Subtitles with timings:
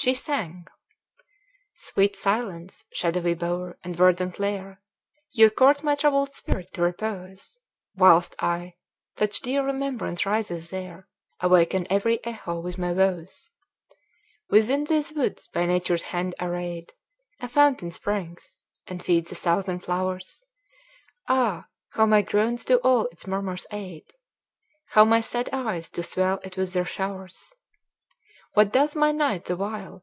[0.00, 0.68] She sang:
[1.74, 4.80] "Sweet silence, shadowy bower, and verdant lair,
[5.32, 7.58] Ye court my troubled spirit to repose,
[7.96, 8.76] Whilst I,
[9.18, 11.08] such dear remembrance rises there,
[11.40, 13.50] Awaken every echo with my woes
[14.48, 16.92] "Within these woods, by nature's hand arrayed,
[17.40, 18.54] A fountain springs,
[18.86, 20.44] and feeds a thousand flowers;
[21.26, 21.66] Ah!
[21.94, 24.04] how my groans do all its murmurs aid!
[24.90, 27.52] How my sad eyes do swell it with their showers!
[28.54, 30.02] "What doth my knight the while?